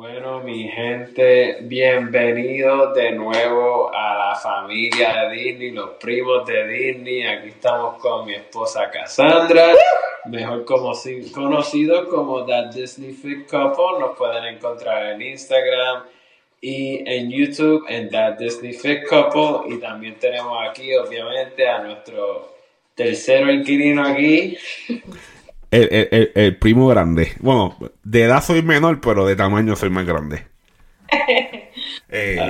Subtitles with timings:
[0.00, 7.26] Bueno, mi gente, bienvenidos de nuevo a la familia de Disney, los primos de Disney.
[7.26, 9.74] Aquí estamos con mi esposa Cassandra,
[10.26, 10.92] mejor como,
[11.34, 13.98] conocido como That Disney Fit Couple.
[13.98, 16.04] Nos pueden encontrar en Instagram
[16.60, 19.74] y en YouTube en That Disney Fit Couple.
[19.74, 22.54] Y también tenemos aquí, obviamente, a nuestro
[22.94, 24.56] tercero inquilino aquí.
[25.70, 27.32] El, primo grande.
[27.40, 30.46] Bueno, de edad soy menor, pero de tamaño soy más grande.
[32.10, 32.40] Eh,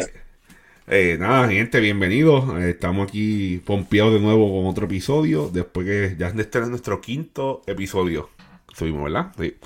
[0.87, 2.45] eh, nada, gente, bienvenidos.
[2.61, 5.51] Eh, estamos aquí pompeados de nuevo con otro episodio.
[5.53, 8.31] Después que ya este es nuestro quinto episodio.
[8.73, 9.33] Subimos, ¿verdad?
[9.37, 9.57] Sí.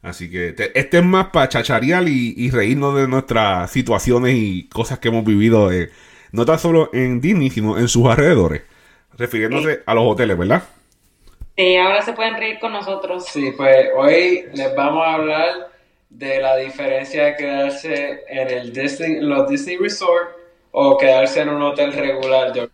[0.00, 5.08] Así que este es más para chacharear y, reírnos de nuestras situaciones y cosas que
[5.08, 5.70] hemos vivido,
[6.32, 8.62] no tan solo en Disney, sino en sus alrededores.
[9.18, 10.62] Refiriéndose a los hoteles, ¿verdad?
[11.56, 13.26] Sí, ahora se pueden reír con nosotros.
[13.26, 15.70] Sí, pues hoy les vamos a hablar
[16.08, 20.30] de la diferencia de quedarse en el Disney, los Disney Resort
[20.70, 22.70] o quedarse en un hotel regular.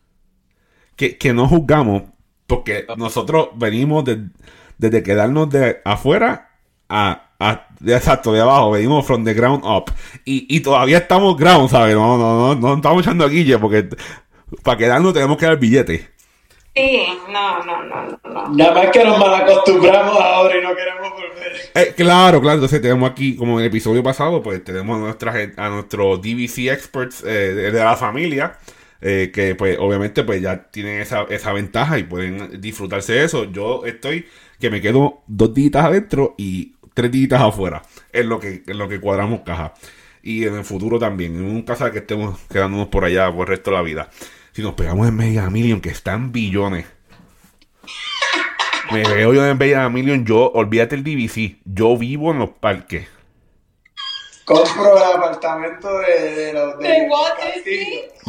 [0.96, 2.04] Que, que no juzgamos,
[2.46, 4.04] porque nosotros venimos
[4.78, 6.50] desde quedarnos de afuera
[6.88, 9.92] a, a de, exacto, de abajo, venimos from the ground up.
[10.24, 11.94] Y, y todavía estamos ground, ¿sabes?
[11.94, 13.88] No, no, no, no estamos echando a guille, porque
[14.62, 16.08] para quedarnos tenemos que dar billete.
[16.78, 18.48] Sí, no, no, no, no.
[18.54, 21.52] Nada más que nos malacostumbramos ahora y no queremos volver.
[21.74, 22.54] Eh, claro, claro.
[22.54, 26.68] Entonces tenemos aquí, como en el episodio pasado, pues tenemos a, nuestras, a nuestros DVC
[26.70, 28.58] experts eh, de, la familia.
[29.00, 33.50] Eh, que pues obviamente pues ya tienen esa, esa ventaja y pueden disfrutarse de eso.
[33.50, 34.26] Yo estoy
[34.60, 37.82] que me quedo dos días adentro y tres días afuera.
[38.12, 39.74] Es lo que, es lo que cuadramos caja.
[40.22, 41.34] Y en el futuro también.
[41.34, 44.10] En un caso que estemos quedándonos por allá por el resto de la vida
[44.58, 46.84] si nos pegamos en Mega Million, que están billones.
[48.90, 53.06] Me veo yo en Mega Million, yo, olvídate el DVC, yo vivo en los parques.
[54.44, 57.08] Compro el apartamento de, los de,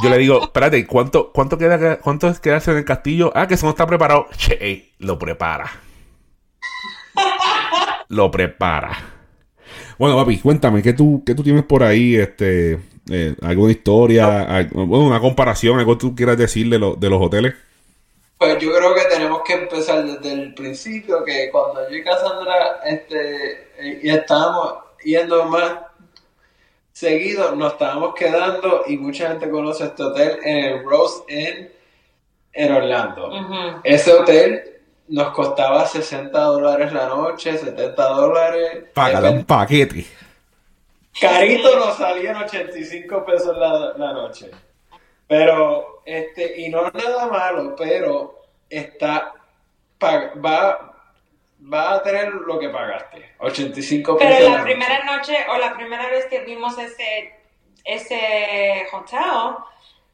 [0.04, 3.32] Yo le digo, espérate, ¿cuánto, cuánto, queda, ¿cuánto es quedarse en el castillo?
[3.34, 4.28] Ah, que eso no está preparado.
[4.38, 5.72] Che, lo prepara.
[8.08, 8.96] lo prepara.
[9.98, 12.18] Bueno, papi, cuéntame, ¿qué tú, qué tú tienes por ahí?
[12.18, 12.78] Este,
[13.10, 17.56] eh, ¿Alguna historia, una comparación, algo que tú quieras decir de, de los hoteles?
[18.40, 22.80] Pues yo creo que tenemos que empezar desde el principio, que cuando yo y Cassandra
[22.86, 25.74] este, eh, y estábamos yendo más
[26.94, 31.70] seguido, nos estábamos quedando y mucha gente conoce este hotel en el Rose Inn
[32.54, 33.82] en Orlando.
[33.84, 34.64] Ese hotel
[35.10, 38.84] nos costaba 60 dólares la noche, 70 dólares.
[38.94, 40.06] Págale un paquete.
[41.20, 44.52] Carito nos salían 85 pesos la, la noche.
[45.28, 48.40] Pero, este, y no es nada malo, pero
[48.70, 49.34] está,
[50.04, 50.96] va,
[51.72, 54.36] va a tener lo que pagaste, 85 pesos.
[54.38, 55.38] Pero la, primera noche.
[55.50, 57.34] o la primera vez que vimos ese,
[57.86, 59.58] ese hotel,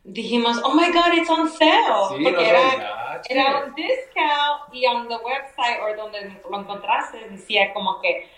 [0.03, 2.21] dijimos, oh my god, it's on sale.
[2.23, 8.01] porque era, era un discount y on the website o donde lo encontraste decía como
[8.01, 8.29] que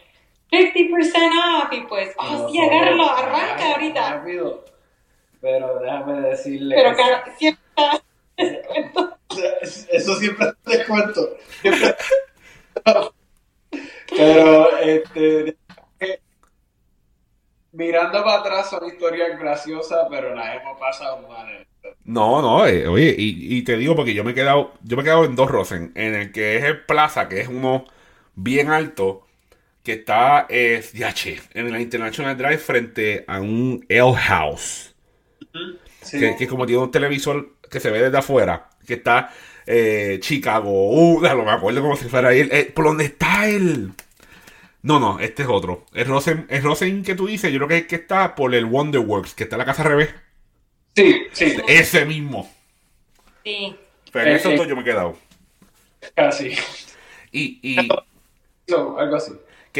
[0.52, 4.14] 50% off y pues, oh, sí, agárralo, arranca ahorita.
[4.16, 4.66] Rápido.
[5.42, 6.76] Pero déjame decirle.
[6.76, 7.64] Pero claro, siempre
[9.92, 11.38] Eso siempre te cuento.
[14.10, 15.58] Pero, este.
[17.74, 21.68] Mirando para atrás son historias graciosas, pero las hemos pasado mal.
[22.06, 25.04] No, no, eh, oye, y, y, te digo porque yo me he quedado, yo me
[25.04, 27.86] he quedado en dos Rosen, en el que es el Plaza, que es uno
[28.34, 29.27] bien alto,
[29.88, 30.84] que está eh,
[31.54, 34.94] en la International Drive frente a un L House.
[36.12, 39.32] Que, que, como tiene un televisor que se ve desde afuera, que está
[39.66, 43.94] eh, Chicago, uh, no me acuerdo como si fuera ahí, eh, por dónde está él.
[44.82, 45.86] No, no, este es otro.
[45.94, 49.36] El Rosen, el Rosen que tú dices, yo creo que, que está por el Wonderworks,
[49.36, 50.14] que está en la casa al revés.
[50.98, 51.56] Sí, sí.
[51.66, 52.54] Ese mismo.
[53.46, 53.74] Sí.
[54.12, 55.18] Pero en eso yo me he quedado.
[56.14, 56.58] Casi.
[57.32, 57.88] Y, y...
[58.68, 59.32] No, algo así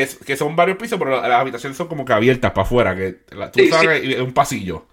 [0.06, 3.14] que, son varios pisos, pero las habitaciones son como que abiertas para afuera, que
[3.54, 4.86] tú sabes, es un pasillo.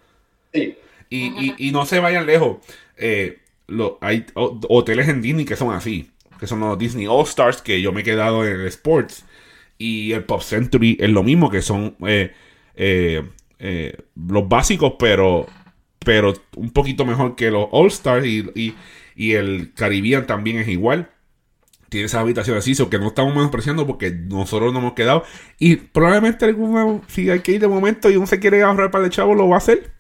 [0.53, 0.77] Sí.
[1.11, 2.59] Y, no se vayan lejos.
[2.97, 7.63] Eh, lo, hay hoteles en Disney que son así, que son los Disney All Stars,
[7.63, 9.25] que yo me he quedado en el Sports.
[9.79, 12.33] Y el Pop Century es lo mismo, que son eh,
[12.77, 15.47] eh, los básicos, pero,
[15.99, 18.27] pero un poquito mejor que los All Stars.
[18.27, 18.75] Y,
[19.17, 21.11] y el Caribbean también es igual
[21.95, 25.23] tiene esa habitación así, que no estamos menospreciando porque nosotros no hemos quedado.
[25.61, 29.05] Y probablemente alguna, si hay que ir de momento y uno se quiere ahorrar para
[29.05, 29.93] el chavo, lo va a hacer.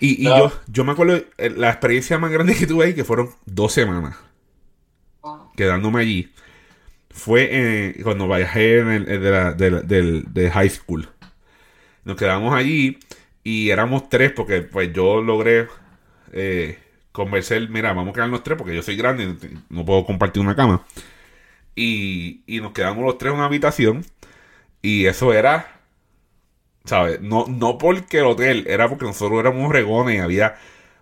[0.00, 3.30] Y, yo, yo me acuerdo, eh, la experiencia más grande que tuve ahí, que fueron
[3.46, 4.16] dos semanas
[5.56, 6.32] quedándome allí,
[7.10, 11.08] fue cuando viajé en el, de, la, de, high school.
[12.04, 12.98] Nos quedamos allí
[13.44, 15.68] y éramos tres porque pues yo logré
[16.32, 16.80] eh,
[17.12, 19.36] convencer, mira, vamos a quedarnos tres porque yo soy grande
[19.70, 20.84] no puedo compartir una cama.
[21.74, 24.04] Y, y nos quedamos los tres en una habitación
[24.82, 25.80] y eso era,
[26.84, 27.20] ¿sabes?
[27.20, 30.56] No, no porque el hotel, era porque nosotros éramos regones y había,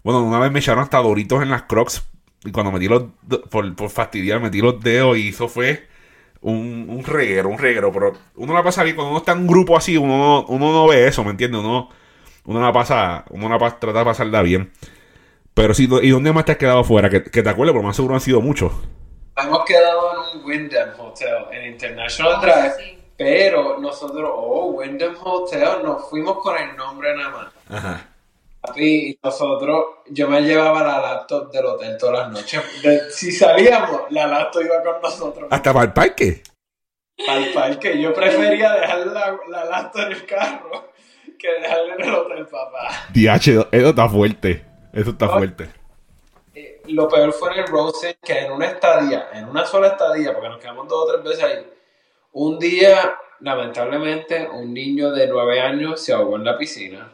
[0.04, 2.04] bueno, una vez me echaron hasta doritos en las crocs
[2.44, 3.04] y cuando metí los,
[3.50, 5.88] por, por fastidiar, metí los dedos y eso fue
[6.40, 9.46] un, un reguero, un reguero, pero uno la pasa bien, cuando uno está en un
[9.46, 11.60] grupo así, uno, uno no ve eso, ¿me entiendes?
[11.60, 11.90] Uno,
[12.44, 14.72] uno la pasa, uno la pasa, trata de pasarla bien.
[15.54, 17.10] Pero sí, ¿y dónde más te has quedado fuera?
[17.10, 18.72] Que, que te acuerdes, por más seguro han sido muchos.
[19.36, 25.82] Hemos quedado en un Wyndham Hotel en International oh, Drive, pero nosotros, oh, Wyndham Hotel,
[25.82, 27.52] nos fuimos con el nombre nada más.
[27.68, 28.06] Ajá.
[28.76, 32.62] Y nosotros, yo me llevaba la laptop del hotel todas las noches.
[33.10, 35.48] si salíamos, la laptop iba con nosotros.
[35.50, 36.42] ¿Hasta para el parque?
[37.26, 38.00] Para el parque.
[38.00, 40.92] Yo prefería dejar la, la laptop en el carro
[41.38, 42.90] que dejarla en el hotel, papá.
[43.14, 44.69] DH, eso está fuerte.
[44.92, 45.70] Eso está fuerte.
[46.54, 50.32] Eh, lo peor fue en el Rose que en una estadía, en una sola estadía,
[50.32, 51.66] porque nos quedamos dos o tres veces ahí,
[52.32, 57.10] un día, lamentablemente, un niño de nueve años se ahogó en la piscina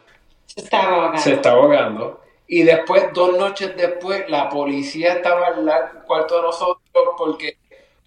[0.47, 1.17] se estaba ahogando.
[1.21, 2.21] Se está ahogando.
[2.47, 6.79] Y después, dos noches después, la policía estaba en el cuarto de nosotros
[7.17, 7.57] porque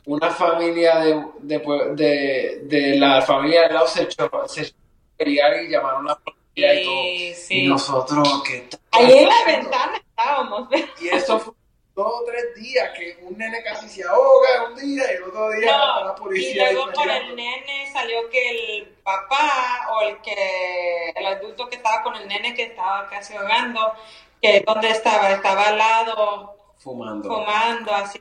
[0.07, 4.73] una familia de, de, de, la familia de lado se echó, se
[5.19, 5.37] y
[5.69, 7.03] llamaron a la policía y todo.
[7.49, 10.69] Y nosotros, ¿qué Ahí en la ventana estábamos.
[11.01, 11.55] Y eso fue
[11.95, 15.51] dos o tres días que un nene casi se ahoga un día y el otro
[15.51, 16.71] día no, la policía.
[16.71, 21.77] Y luego por el nene salió que el papá o el que el adulto que
[21.77, 23.93] estaba con el nene que estaba casi ahogando,
[24.41, 27.29] que dónde estaba, estaba al lado fumando.
[27.29, 28.21] Fumando así.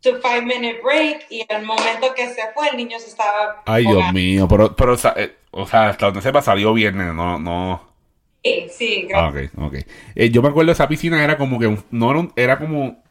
[0.00, 3.86] Su five minute break y el momento que se fue el niño se estaba Ay,
[3.86, 7.96] Dios mío, pero, pero eh, o sea, hasta donde sepa salió bien, no no
[8.44, 9.52] Sí, sí, gracias.
[9.56, 9.74] Ah, ok, ok.
[10.14, 13.02] Eh, yo me acuerdo esa piscina era como que no era, era como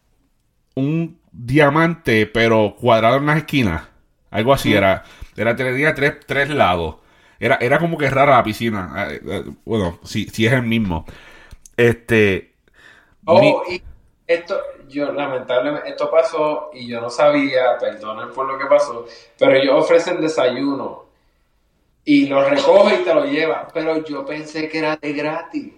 [0.76, 3.84] un diamante, pero cuadrado en las esquinas.
[4.32, 5.04] Algo así, era,
[5.36, 6.98] era tenía tres, tres lados.
[7.38, 9.08] Era, era como que rara la piscina.
[9.10, 11.06] Eh, eh, bueno, si, si es el mismo.
[11.76, 12.54] Este.
[13.26, 13.82] Oh, y
[14.28, 14.58] esto,
[14.88, 19.06] yo lamentablemente, esto pasó y yo no sabía, perdonen por lo que pasó,
[19.38, 21.05] pero ellos ofrecen desayuno
[22.06, 23.68] y lo recoge y te lo lleva.
[23.74, 25.74] Pero yo pensé que era de gratis.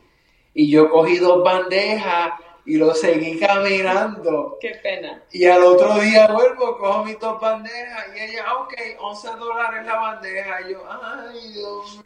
[0.54, 2.34] Y yo cogí dos bandejas
[2.66, 4.58] y lo seguí caminando.
[4.60, 5.24] Qué pena.
[5.32, 9.96] Y al otro día vuelvo, cojo mis dos bandejas y ella, ok, 11 dólares la
[9.96, 10.62] bandeja.
[10.68, 12.02] Y yo, ay, Dios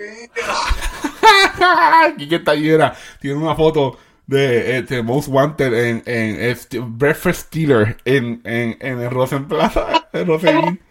[2.18, 2.30] mío.
[2.30, 2.94] qué tallera.
[3.20, 3.98] Tiene una foto
[4.28, 10.08] de este, Most Wanted en, en este, Breakfast Stealer en, en, en el Rosenplaza.
[10.14, 10.80] En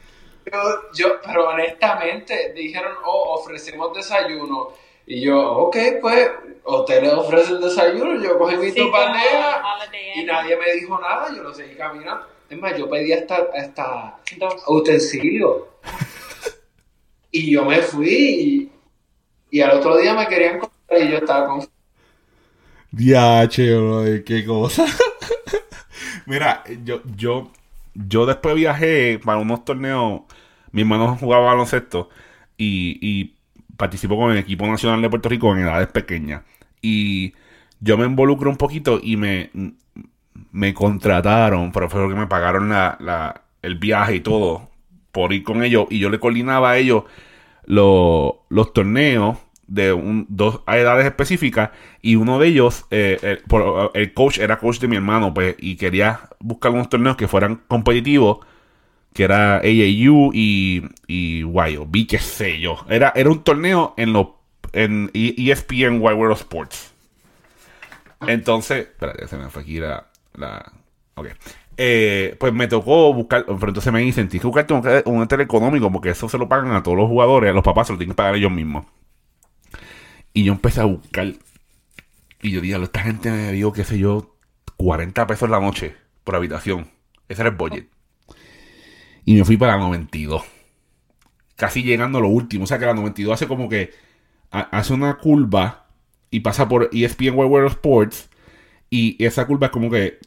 [0.95, 4.69] yo, pero honestamente, dijeron, oh, ofrecemos desayuno.
[5.07, 6.31] Y yo, ok, pues,
[6.65, 8.23] hoteles ofrecen desayuno.
[8.23, 8.81] Yo cogí mi sí,
[10.15, 11.35] y nadie me dijo nada.
[11.35, 12.27] Yo lo seguí caminando.
[12.49, 14.17] Es más, yo pedí hasta, hasta
[14.67, 15.69] utensilio.
[17.31, 18.71] y yo me fui
[19.51, 21.69] y, al otro día me querían comprar y yo estaba con...
[22.93, 24.85] Diache, qué cosa.
[26.27, 27.51] Mira, yo, yo,
[27.95, 30.23] yo después viajé para unos torneos
[30.73, 32.09] mi hermano jugaba baloncesto
[32.57, 33.35] y,
[33.77, 36.43] participó con el equipo nacional de Puerto Rico en edades pequeñas.
[36.83, 37.33] Y
[37.81, 39.51] yo me involucro un poquito y me,
[40.53, 44.69] me contrataron, pero fue que me pagaron la, el viaje y todo
[45.13, 45.87] por ir con ellos.
[45.89, 47.05] Y yo le coordinaba a ellos
[47.65, 48.35] los,
[48.75, 51.71] torneos de un, dos edades específicas
[52.03, 53.43] y uno de ellos, eh, el,
[53.95, 57.63] el, coach era coach de mi hermano, pues, y quería buscar unos torneos que fueran
[57.67, 58.41] competitivos
[59.13, 62.85] que era AAU y, y YOB, qué sé yo.
[62.89, 64.41] Era, era un torneo en, lo,
[64.73, 66.93] en ESPN Wide World Sports.
[68.27, 70.07] Entonces, espérate, se me fue aquí la...
[70.35, 70.73] la
[71.15, 71.29] ok.
[71.83, 75.41] Eh, pues me tocó buscar, pero entonces me dicen, tienes que buscarte un, un hotel
[75.41, 77.99] económico porque eso se lo pagan a todos los jugadores, a los papás se lo
[77.99, 78.85] tienen que pagar ellos mismos.
[80.35, 81.33] Y yo empecé a buscar.
[82.43, 84.37] Y yo dije, esta gente me dio, qué sé yo,
[84.77, 86.89] 40 pesos la noche por habitación.
[87.29, 87.89] Ese era el budget
[89.31, 90.43] y me fui para la 92.
[91.55, 92.65] Casi llegando a lo último.
[92.65, 93.93] O sea que la 92 hace como que
[94.51, 95.87] hace una curva
[96.33, 98.29] y pasa por ESPN World Sports.
[98.91, 100.19] Y esa curva es como que,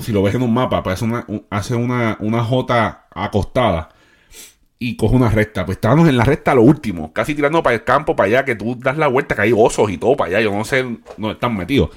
[0.00, 3.90] si lo ves en un mapa, pues una, hace una, una J acostada
[4.78, 5.66] y coge una recta.
[5.66, 8.54] Pues estábamos en la recta lo último, casi tirando para el campo, para allá, que
[8.54, 10.40] tú das la vuelta, que hay osos y todo para allá.
[10.40, 11.90] Yo no sé dónde están metidos.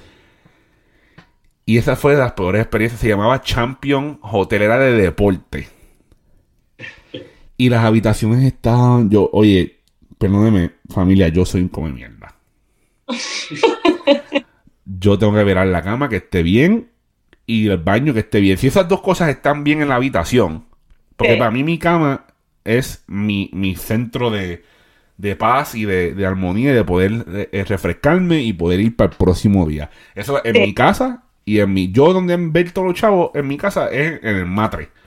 [1.66, 3.00] Y esa fue de las peores experiencias.
[3.00, 5.79] Se llamaba Champion Hotelera de Deporte.
[7.60, 9.80] Y las habitaciones estaban, yo, oye,
[10.18, 12.34] perdóneme, familia, yo soy un come mierda.
[14.86, 16.88] yo tengo que ver la cama que esté bien
[17.46, 18.58] y el baño que esté bien.
[18.58, 20.68] Si esas dos cosas están bien en la habitación,
[21.18, 22.28] porque para mí mi cama
[22.64, 24.64] es mi, centro de,
[25.38, 29.68] paz y de, armonía y de poder eh, refrescarme y poder ir para el próximo
[29.68, 29.90] día.
[30.16, 31.92] Eso en mi casa y en mi...
[31.92, 34.98] Yo donde ver todos los chavos en mi casa es en el matre.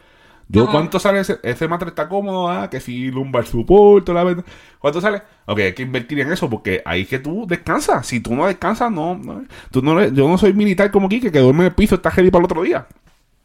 [0.52, 1.88] Yo, ¿cuánto sale ese, ese matre?
[1.88, 4.44] Está cómodo, ah, que si lumbar support, la verdad.
[4.78, 5.23] ¿Cuánto sale?
[5.47, 8.06] Ok, hay que invertir en eso porque ahí que tú descansas.
[8.06, 9.18] Si tú no descansas, no.
[9.71, 12.30] tú no yo no soy militar como Kike que duerme en el piso, está ready
[12.30, 12.87] para el otro día.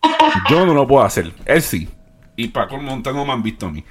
[0.50, 1.34] Yo no lo puedo hacer.
[1.46, 1.90] Él sí.
[2.36, 3.84] Y para montar no me han visto a mí.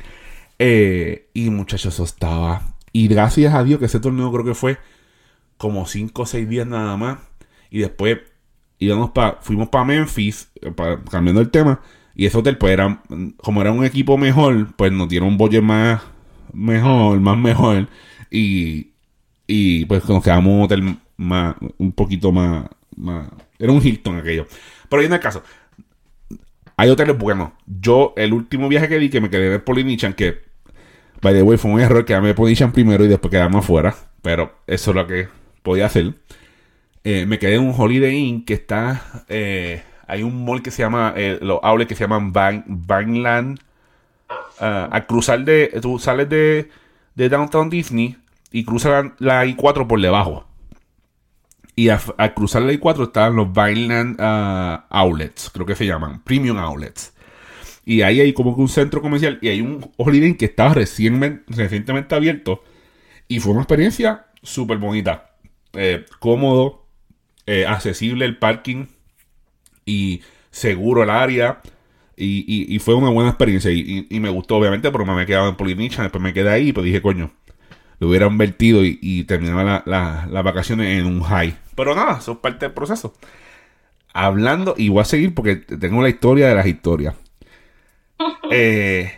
[0.58, 2.62] Eh, y muchachos, eso estaba.
[2.92, 4.78] Y gracias a Dios que ese torneo creo que fue
[5.56, 7.18] como 5 o 6 días nada más.
[7.70, 8.18] Y después
[8.78, 10.72] íbamos pa, fuimos para Memphis, eh,
[11.10, 11.80] cambiando el tema.
[12.16, 13.02] Y ese hotel, pues era,
[13.36, 16.02] como era un equipo mejor, pues nos dieron un budget más
[16.52, 17.88] mejor, más mejor.
[18.30, 18.92] Y,
[19.46, 23.28] y pues nos quedamos un hotel más, un poquito más, más.
[23.58, 24.46] Era un Hilton aquello.
[24.88, 25.42] Pero en el caso,
[26.76, 27.50] hay hoteles buenos.
[27.66, 30.38] Yo, el último viaje que di, que me quedé en el Polynesian, que,
[31.20, 33.94] by the way, fue un error quedarme en Polynesian primero y después quedarme afuera.
[34.22, 35.28] Pero eso es lo que
[35.62, 36.14] podía hacer.
[37.04, 40.82] Eh, me quedé en un Holiday Inn que está eh, hay un mall que se
[40.82, 42.32] llama, eh, los outlets que se llaman
[42.66, 43.60] Vineland.
[44.60, 46.70] Uh, al cruzar de, tú sales de,
[47.14, 48.16] de Downtown Disney
[48.50, 50.46] y cruzas la, I4 por debajo.
[51.74, 56.56] Y al cruzar la I4 están los Vineland ah, Outlets, creo que se llaman, Premium
[56.56, 57.12] Outlets.
[57.84, 62.14] Y ahí hay como que un centro comercial y hay un Holiday que estaba recientemente
[62.14, 62.62] abierto.
[63.28, 65.36] Y fue una experiencia súper bonita.
[65.74, 66.86] Eh, cómodo,
[67.46, 68.86] eh, accesible el parking
[69.86, 71.62] y seguro el área.
[72.18, 73.70] Y, fue una buena experiencia.
[73.70, 76.04] Y, me gustó, obviamente, porque me había quedado en Polynesian.
[76.04, 77.30] Después me quedé ahí, pues dije, coño,
[77.98, 81.56] lo hubiera invertido y, terminaba las vacaciones en un high.
[81.74, 83.14] Pero nada, eso es parte del proceso.
[84.12, 87.14] Hablando, y voy a seguir porque tengo la historia de las historias.
[88.50, 89.12] Eh,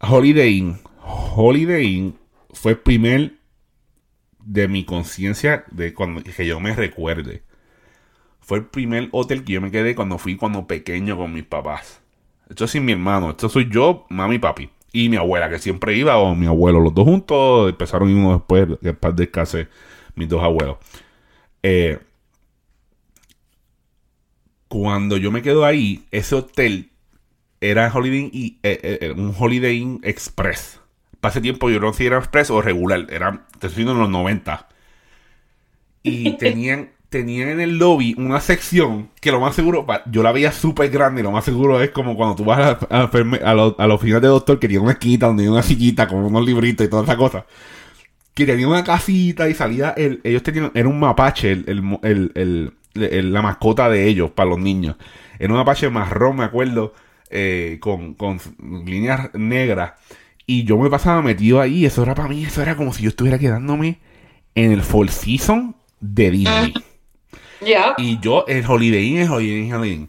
[0.00, 0.80] Holiday Inn.
[1.02, 2.18] Holiday Inn
[2.50, 3.34] fue el primer
[4.38, 7.42] de mi conciencia de cuando que yo me recuerde.
[8.50, 12.00] Fue el primer hotel que yo me quedé cuando fui cuando pequeño con mis papás.
[12.48, 13.30] Esto es sin mi hermano.
[13.30, 14.70] Esto soy yo, mami y papi.
[14.92, 17.70] Y mi abuela, que siempre iba, o mi abuelo, los dos juntos.
[17.70, 19.58] Empezaron uno después, después de casi
[20.16, 20.78] mis dos abuelos.
[21.62, 22.00] Eh,
[24.66, 26.90] cuando yo me quedo ahí, ese hotel
[27.60, 30.80] era Holiday Inn, eh, eh, un Holiday Inn Express.
[31.20, 33.06] Para ese tiempo yo no sé si era Express o regular.
[33.10, 34.68] Era, te estoy diciendo en los 90.
[36.02, 40.52] Y tenían tenían en el lobby una sección que lo más seguro, yo la veía
[40.52, 43.74] súper grande y lo más seguro es como cuando tú vas a, a, a, los,
[43.78, 46.86] a oficinas de doctor que tiene una esquita donde hay una sillita con unos libritos
[46.86, 47.44] y toda esa cosa.
[48.32, 53.90] Que tenía una casita y salía el, ellos tenían, era un mapache, el, la mascota
[53.90, 54.94] de ellos para los niños.
[55.38, 56.94] Era un mapache marrón, me acuerdo,
[57.28, 58.38] eh, con, con
[58.86, 59.94] líneas negras.
[60.46, 63.08] Y yo me pasaba metido ahí, eso era para mí, eso era como si yo
[63.08, 63.98] estuviera quedándome
[64.54, 66.74] en el Fall Season de Disney.
[67.98, 70.08] Y yo, el Holiday Inn es Holiday Inn, Holiday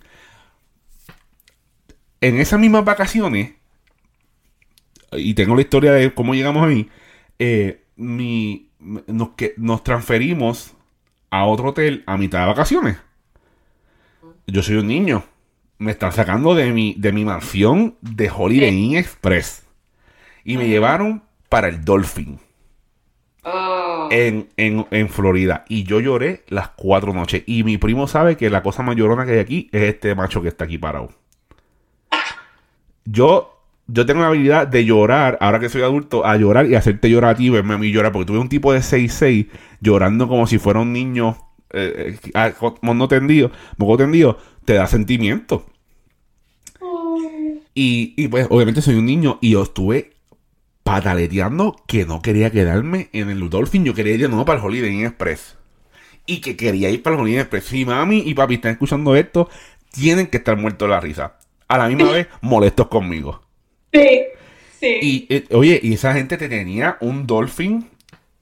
[2.22, 3.54] En esas mismas vacaciones,
[5.12, 6.90] y tengo la historia de cómo llegamos ahí,
[7.40, 10.74] eh, mi, nos, que, nos transferimos
[11.30, 12.98] a otro hotel a mitad de vacaciones.
[14.48, 15.24] Yo soy un niño.
[15.78, 19.66] Me están sacando de mi, de mi mansión de Holiday Inn Express.
[20.44, 22.40] Y me llevaron para el Dolphin.
[24.12, 24.46] Oh.
[24.58, 25.66] En, en, Florida.
[25.70, 27.44] Y yo lloré las cuatro noches.
[27.46, 30.42] Y mi primo sabe que la cosa más llorona que hay aquí es este macho
[30.42, 31.10] que está aquí parado.
[33.06, 37.10] Yo, yo tengo la habilidad de llorar, ahora que soy adulto, a llorar y hacerte
[37.10, 38.12] llorar a ti, verme a mí llorar.
[38.12, 39.48] Porque tuve un tipo de 6'6
[39.80, 41.38] llorando como si fuera un niño
[41.72, 45.66] eh, eh mono tendido, moco tendido, te da sentimiento.
[47.74, 50.11] Y, y pues obviamente soy un niño y yo estuve
[50.92, 53.86] pataleteando que no quería quedarme en el Dolphin.
[53.86, 55.56] Yo quería ir de nuevo para el Holiday Inn Express.
[56.26, 57.64] Y que quería ir para el Holiday Inn Express.
[57.64, 59.50] Si mami y papi están escuchando esto,
[59.92, 61.38] tienen que estar muertos de la risa.
[61.70, 63.42] A la misma vez, molestos conmigo.
[63.94, 64.22] Sí,
[64.82, 64.98] sí.
[65.02, 67.88] Y eh, oye, y esa gente te tenía un Dolphin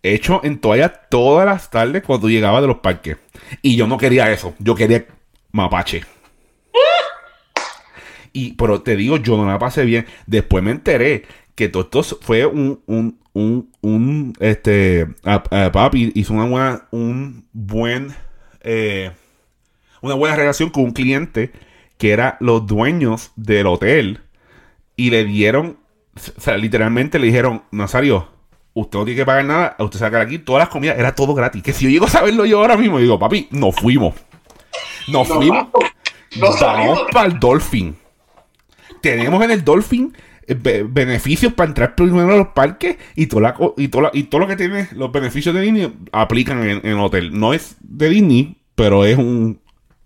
[0.01, 3.17] hecho en toalla todas las tardes cuando tú llegabas de los parques.
[3.61, 4.55] Y yo no quería eso.
[4.57, 5.05] Yo quería
[5.51, 6.03] mapache.
[8.33, 10.07] Y, pero te digo, yo no la pasé bien.
[10.25, 11.25] Después me enteré
[11.59, 15.05] que todo esto fue un, un, un, un este,
[15.43, 18.15] papi hizo una buena, un buen,
[18.61, 19.11] eh,
[20.01, 21.51] una buena relación con un cliente
[21.97, 24.21] que era los dueños del hotel
[24.95, 25.79] y le dieron,
[26.15, 28.29] o sea, literalmente le dijeron, Nazario,
[28.73, 31.61] usted no tiene que pagar nada, usted saca aquí todas las comidas, era todo gratis.
[31.61, 34.15] Que si yo llego a saberlo yo ahora mismo, digo, papi, nos fuimos.
[35.09, 35.67] Nos fuimos.
[36.39, 37.97] Nos vamos para el Dolphin.
[39.01, 40.13] Tenemos en el Dolphin
[40.49, 44.55] eh, beneficios para entrar primero a los parques y, toda y, y todo lo que
[44.55, 47.37] tiene los beneficios de Disney aplican en, el hotel.
[47.37, 49.61] No es de Disney, pero es un.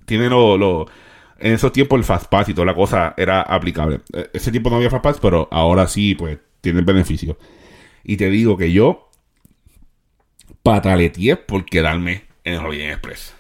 [0.05, 0.85] Tiene lo,
[1.39, 4.01] en esos tiempos el Fast Pass y toda la cosa era aplicable.
[4.12, 7.38] E, ese tiempo no había Fast Pass, pero ahora sí, pues, tiene beneficios.
[8.03, 9.09] Y te digo que yo
[10.62, 13.33] pataleteé por quedarme en el Holiday Express.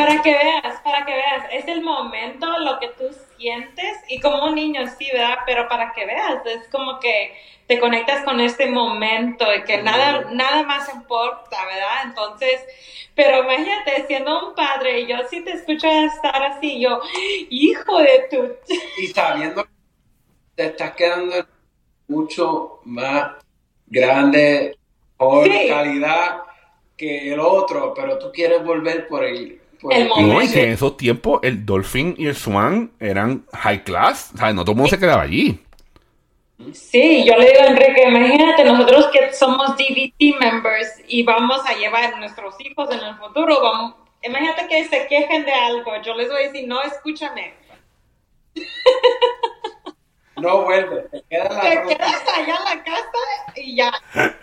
[0.00, 3.04] Para que veas, para que veas, es el momento, lo que tú
[3.36, 5.40] sientes y como un niño sí, ¿verdad?
[5.44, 7.34] Pero para que veas, es como que
[7.66, 12.04] te conectas con este momento y que nada, nada más importa, ¿verdad?
[12.04, 12.64] Entonces,
[13.14, 17.00] pero imagínate siendo un padre, y yo sí te escucho estar así, yo,
[17.50, 18.74] hijo de tu...
[19.02, 19.70] Y sabiendo que
[20.54, 21.46] te estás quedando
[22.08, 23.32] mucho más
[23.86, 24.78] grande,
[25.18, 26.38] por calidad
[26.96, 31.40] que el otro, pero tú quieres volver por el no, y que en esos tiempos
[31.42, 34.30] el Dolphin y el Swan eran high class.
[34.34, 35.60] O sea, no todo el mundo se quedaba allí.
[36.72, 41.74] Sí, yo le digo a Enrique, imagínate nosotros que somos DVD members y vamos a
[41.74, 46.14] llevar a nuestros hijos en el futuro, vamos, imagínate que se quejen de algo, yo
[46.14, 47.54] les voy a decir, no, escúchame.
[50.40, 53.92] No vuelve, te quedas, allá en la casa y ya.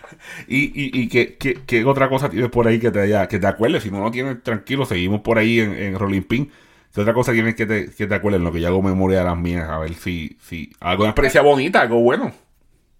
[0.48, 3.38] y y, y ¿qué, qué, qué, otra cosa tienes por ahí que te, haya, que
[3.38, 3.82] te acuerdes?
[3.82, 6.52] Si no lo tienes, tranquilo, seguimos por ahí en, en Rolling Pin.
[6.94, 8.40] ¿Qué otra cosa tienes que te, que te acuerdes?
[8.40, 11.82] Lo que yo hago memoria de las mías, a ver si, si alguna experiencia bonita,
[11.82, 12.32] algo bueno.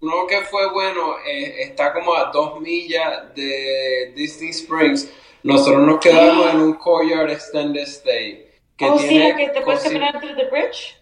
[0.01, 5.11] Uno que fue bueno eh, está como a dos millas de Disney Springs.
[5.43, 8.45] Nosotros nos quedamos en un Courtyard Extended Stay.
[8.77, 10.95] Que oh, tiene sí, que te puedes caminar through the bridge.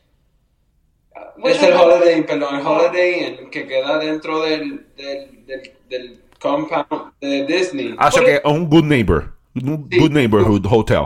[1.43, 6.19] Es el Holiday Inn, perdón, el Holiday Inn que queda dentro del, del, del, del
[6.39, 7.95] compound de Disney.
[7.97, 11.05] Ah, que es un Good Neighbor, un Good Neighborhood Hotel.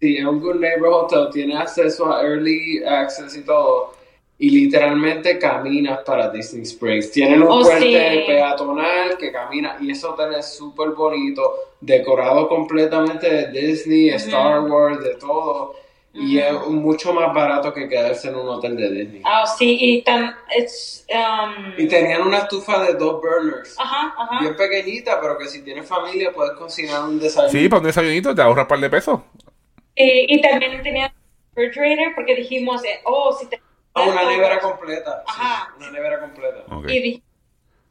[0.00, 3.94] Sí, es un Good Neighbor Hotel, tiene acceso a Early Access y todo.
[4.38, 7.10] Y literalmente caminas para Disney Springs.
[7.10, 13.30] Tienen un oh, puente peatonal que camina y ese hotel es súper bonito, decorado completamente
[13.30, 15.85] de Disney, Star Wars, de todo
[16.18, 19.22] y es mucho más barato que quedarse en un hotel de Disney.
[19.24, 21.74] Ah, sí, y, tan, um...
[21.76, 23.78] y tenían una estufa de dos burners.
[23.78, 24.40] Ajá, ajá.
[24.40, 27.50] Bien pequeñita, pero que si tienes familia puedes cocinar un desayuno.
[27.50, 29.20] Sí, para un desayunito te ahorras un par de pesos.
[29.94, 31.12] Y, y también tenían
[31.54, 33.60] refrigerator porque dijimos, eh, oh, si te...
[33.94, 35.22] Ah, una nevera completa.
[35.26, 35.74] Ajá.
[35.76, 36.64] una nevera completa.
[36.88, 37.22] Y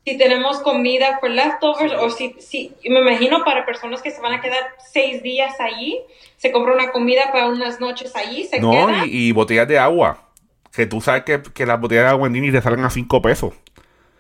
[0.05, 4.33] si tenemos comida por leftovers o si, si, me imagino para personas que se van
[4.33, 5.99] a quedar seis días allí,
[6.37, 10.29] se compra una comida para unas noches allí, se no, Y, botellas de agua.
[10.71, 13.19] Que tú sabes que, que las botellas de agua en Disney te salen a cinco
[13.21, 13.53] pesos.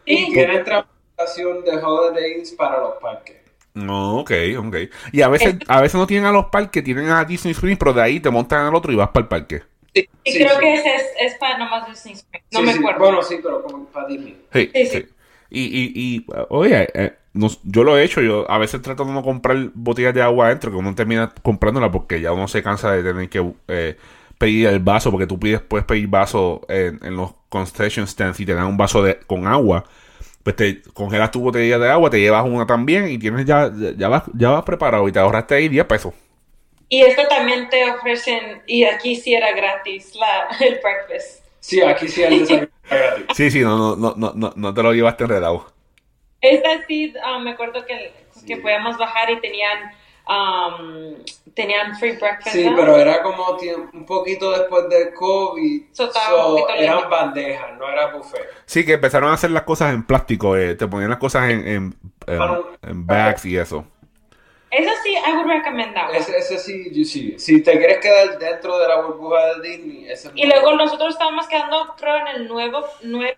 [0.05, 3.37] Y tienen transportación de holidays para los parques.
[3.75, 4.75] No, ok, ok.
[5.11, 7.93] Y a veces, a veces no tienen a los parques, tienen a Disney Springs, pero
[7.93, 9.63] de ahí te montan el otro y vas para el parque.
[9.93, 12.45] Sí, y creo que ese es, es, para nomás Disney Springs.
[12.51, 12.99] No me acuerdo.
[12.99, 14.37] Bueno, sí, pero como para Disney.
[14.51, 14.71] sí.
[14.73, 15.05] sí.
[15.49, 17.13] Y, y, y oye, eh,
[17.63, 20.71] yo lo he hecho, yo a veces trato de no comprar botellas de agua adentro,
[20.71, 23.97] que uno termina comprándola porque ya uno se cansa de tener que eh,
[24.37, 28.53] pedir el vaso, porque tú pides, puedes pedir vaso en, los concession stands y te
[28.53, 29.83] dan un vaso de, con agua.
[30.43, 34.07] Pues te congelas tu botella de agua, te llevas una también y tienes ya, ya
[34.07, 36.13] vas, ya vas preparado y te ahorraste ahí 10 pesos.
[36.87, 41.44] Y esto también te ofrecen, y aquí sí era gratis, la, el breakfast.
[41.65, 43.25] Sí, aquí sí el desayuno gratis.
[43.33, 45.65] Sí, sí, no, no, no, no, no te lo llevaste enredado.
[46.39, 48.13] Esta sí, ah, me acuerdo que,
[48.45, 49.91] que podíamos bajar y tenían,
[50.29, 51.15] um,
[51.55, 52.55] tenían free breakfast.
[52.55, 53.57] Sí, pero era como
[53.93, 55.85] un poquito después del COVID.
[55.91, 56.11] So,
[56.77, 58.47] eran bandejas, no era buffet.
[58.67, 61.67] Sí, que empezaron a hacer las cosas en plástico, eh, te ponían las cosas en,
[61.67, 61.95] en,
[62.27, 63.87] en bags y eso.
[64.75, 67.35] Eso sí, I would recommend that Ese, sí, yo sí.
[67.37, 71.47] Si te quieres quedar dentro de la burbuja de Disney, ese Y luego nosotros estábamos
[71.47, 73.37] quedando, creo, en el nuevo, nuevo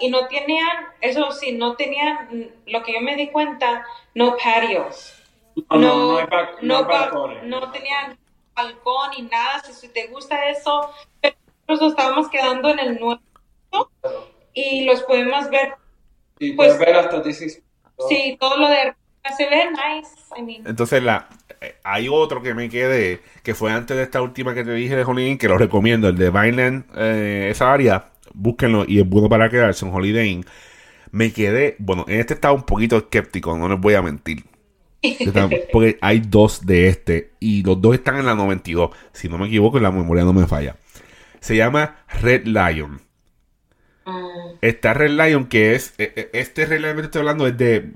[0.00, 5.14] y no tenían, eso sí, no tenían, lo que yo me di cuenta, no patios.
[5.70, 6.26] No, no,
[6.62, 7.44] no, balcones.
[7.44, 8.18] no tenían
[8.52, 9.60] balcón ni nada.
[9.60, 10.90] Si te gusta eso,
[11.68, 13.20] nosotros estábamos quedando en el nuevo
[14.52, 15.74] y los podemos ver.
[16.40, 17.50] Y pues, ver hasta Disney.
[18.08, 18.94] Sí, todo lo de
[19.36, 20.62] se ve nice.
[20.64, 21.28] Entonces, la,
[21.60, 24.96] eh, hay otro que me quedé, que fue antes de esta última que te dije
[24.96, 29.08] de Holiday Inn, que lo recomiendo, el de Vineland, eh, esa área, búsquenlo y es
[29.08, 30.44] bueno para quedarse en Holiday Inn.
[31.10, 34.44] Me quedé, bueno, en este estaba un poquito escéptico, no les voy a mentir.
[35.72, 38.90] Porque hay dos de este y los dos están en la 92.
[39.12, 40.76] Si no me equivoco, la memoria no me falla.
[41.40, 43.00] Se llama Red Lion.
[44.04, 44.56] Mm.
[44.60, 45.94] Está Red Lion, que es.
[45.98, 47.90] E, e, este Red Lion que estoy hablando es de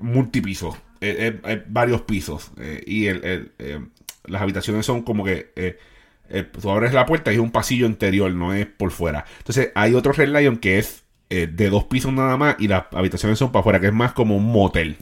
[1.01, 1.41] multipisos.
[1.45, 2.51] Es, varios pisos.
[2.59, 3.79] Eh, y el, eh,
[4.25, 5.51] las habitaciones son como que.
[5.55, 9.25] Eh, tú abres la puerta y es un pasillo interior, no es por fuera.
[9.37, 13.37] Entonces hay otro Red Lion que es de dos pisos nada más y las habitaciones
[13.39, 14.97] son para afuera, que es más como un motel.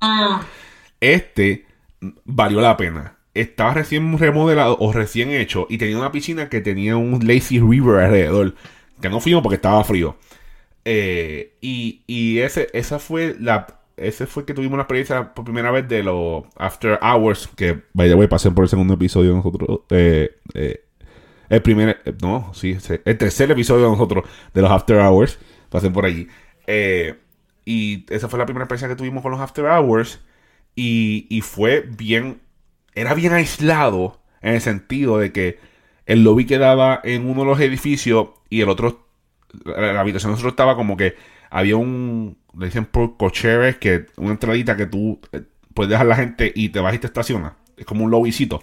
[0.00, 0.42] Ah.
[1.00, 1.66] Este
[2.24, 3.18] valió la pena.
[3.34, 8.04] Estaba recién remodelado o recién hecho y tenía una piscina que tenía un lazy river
[8.04, 8.54] alrededor.
[9.00, 10.16] Que no fuimos porque estaba frío.
[10.84, 13.77] Eh, y, ese, esa fue la.
[14.00, 17.48] Ese fue que tuvimos la experiencia por primera vez de los After Hours.
[17.56, 19.80] Que, by the way, pasé por el segundo episodio de nosotros.
[19.90, 20.84] Eh, eh,
[21.48, 22.00] el primer.
[22.22, 25.38] No, sí, el tercer episodio de nosotros de los After Hours.
[25.68, 26.28] Pasé por allí.
[27.64, 30.20] y esa fue la primera experiencia que tuvimos con los After Hours.
[30.74, 32.40] Y, y fue bien.
[32.94, 35.58] Era bien aislado en el sentido de que
[36.06, 39.08] el lobby quedaba en uno de los edificios y el otro
[39.64, 41.14] la, habitación nosotros estaba como que
[41.50, 45.42] había un, le dicen por cocheres, que una entradita que tú eh,
[45.74, 47.52] puedes dejar la gente y te vas y te estacionas.
[47.76, 48.60] Es como un lobbycito.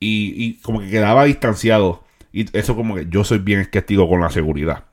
[0.00, 2.04] Y, y como que quedaba distanciado.
[2.32, 4.84] Y eso como que yo soy bien escéptico con la seguridad.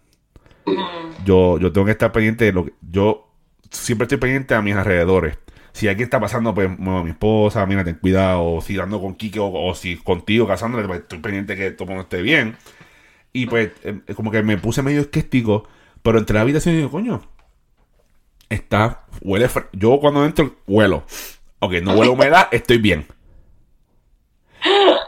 [1.26, 2.74] Yo, yo tengo que estar pendiente de lo que...
[2.92, 3.30] Yo
[3.72, 5.38] siempre estoy pendiente a mis alrededores.
[5.72, 8.44] Si alguien está pasando, pues, bueno, mi esposa, mira, ten cuidado.
[8.44, 12.04] O si dando con Kike o, si contigo, casándole, pues estoy pendiente que todo mundo
[12.04, 12.58] esté bien.
[13.32, 15.68] Y pues, em, como que me puse medio escéptico,
[16.02, 17.22] pero entre la habitación y digo, coño,
[18.50, 21.04] está, huele, yo cuando entro, huelo.
[21.60, 23.06] Ok, no huele humedad, estoy bien.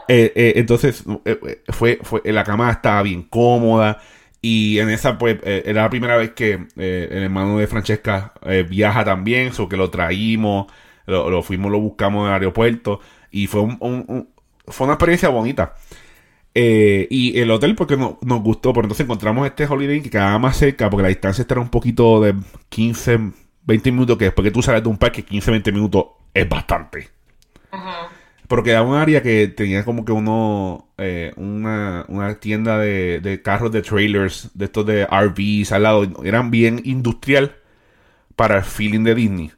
[0.08, 4.00] Eh, eh, entonces, eh, fue, fue, la cama estaba bien cómoda.
[4.40, 8.32] Y en esa, pues, era la primera vez que el hermano de Francesca
[8.68, 10.66] viaja también, eso que lo traímos,
[11.06, 13.00] lo, fuimos, lo buscamos en el aeropuerto.
[13.30, 14.28] Y fue, un,
[14.66, 15.76] fue una experiencia bonita.
[16.54, 20.38] Eh, y el hotel porque no, nos gustó, pero entonces encontramos este Holiday que quedaba
[20.38, 22.34] más cerca porque la distancia era un poquito de
[22.68, 23.32] 15,
[23.64, 27.08] 20 minutos, que después que tú sales de un parque, 15, 20 minutos es bastante.
[27.70, 28.08] Ajá.
[28.48, 33.40] Pero quedaba un área que tenía como que uno, eh, una, una, tienda de, de,
[33.40, 37.56] carros de trailers, de estos de RVs al lado, eran bien industrial
[38.36, 39.52] para el feeling de Disney.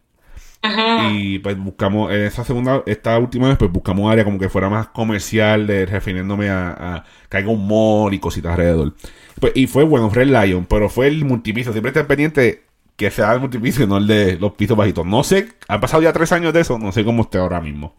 [1.10, 4.68] Y pues buscamos, en esa segunda, esta última vez, pues buscamos área como que fuera
[4.68, 8.94] más comercial, de, refiriéndome a, que haya un mall y cositas alrededor.
[9.40, 11.72] Pues, y fue bueno, Red Lion, pero fue el multipiso.
[11.72, 12.62] Siempre está pendiente
[12.96, 15.04] que sea el multipiso y no el de los pisos bajitos.
[15.04, 17.94] No sé, han pasado ya tres años de eso, no sé cómo esté ahora mismo.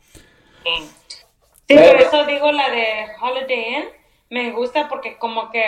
[1.67, 3.86] Sí, por eso digo la de Holiday Inn
[4.30, 5.64] me gusta porque como que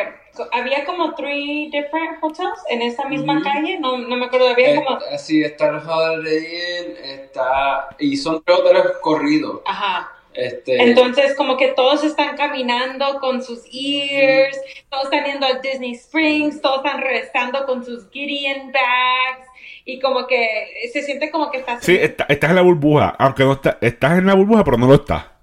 [0.51, 4.99] había como three different hotels en esa misma calle, no, no, me acuerdo, había como...
[5.17, 7.89] Sí, está el Holiday Inn, está...
[7.99, 9.61] y son hoteles corridos.
[9.65, 10.11] Ajá.
[10.33, 10.81] Este...
[10.83, 16.61] Entonces, como que todos están caminando con sus ears, todos están yendo a Disney Springs,
[16.61, 19.47] todos están regresando con sus Gideon bags,
[19.85, 21.83] y como que se siente como que estás...
[21.83, 24.95] Sí, estás en la burbuja, aunque no está, estás en la burbuja, pero no lo
[24.95, 25.36] estás.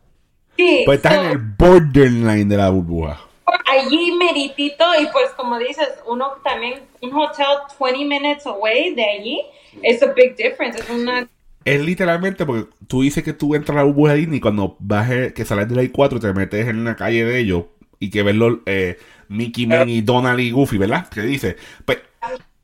[0.57, 0.83] Sí.
[0.85, 3.21] Pues estás en el borderline de la burbuja.
[3.67, 7.47] Allí meritito, y pues como dices, uno también, un hotel
[7.79, 9.43] 20 minutes away de allí,
[9.83, 10.79] es a big difference.
[10.79, 11.29] Es una
[11.65, 14.77] es literalmente porque tú dices que tú entras a la burbuja de Disney y cuando
[14.81, 17.65] vas que sales de la I4 te metes en la calle de ellos
[17.99, 21.09] y que ves los eh, Mickey, Minnie, Donald y Goofy, ¿verdad?
[21.09, 21.99] Que dice, pues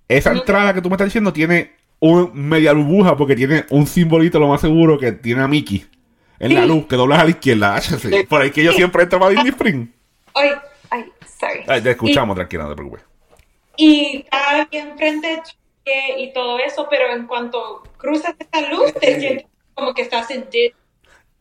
[0.07, 4.39] esa entrada que tú me estás diciendo tiene un media burbuja porque tiene un simbolito
[4.39, 5.87] lo más seguro que tiene a Mickey
[6.41, 7.81] en la luz, que doblas a la izquierda,
[8.29, 9.89] Por ahí que yo siempre entro a Disney Spring.
[10.35, 10.51] Ay,
[10.91, 11.65] ay, sorry.
[11.69, 13.05] Ay, te escuchamos, tranquila, no te preocupes.
[13.77, 15.43] Y está bien frente
[16.17, 20.47] y todo eso, pero en cuanto cruzas esta luz, te sientes como que estás en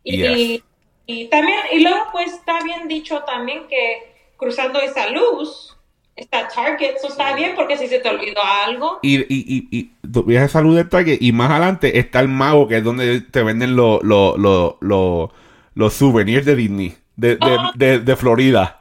[0.03, 0.63] y,
[1.05, 5.77] y, también, y luego pues está bien dicho también que cruzando esa luz,
[6.19, 8.99] está Target, eso está bien porque si se te olvidó algo.
[9.01, 12.67] Y, y, y, y viajas esa luz de Target y más adelante está el mago
[12.67, 17.71] que es donde te venden los los souvenirs de Disney, de, de, oh.
[17.75, 18.75] de, de Florida.